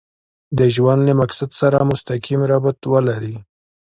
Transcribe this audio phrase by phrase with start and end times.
[0.57, 3.35] د ژوند له مقصد سره مسقيم ربط ولري.